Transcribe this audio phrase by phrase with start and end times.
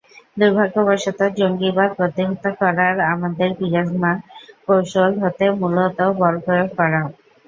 [0.37, 4.17] দুর্ভাগ্যবশত, জঙ্গিবাদ প্রতিহত করার আমাদের বিরাজমান
[4.65, 7.01] কৌশল হলো মূলত বলপ্রয়োগ করা।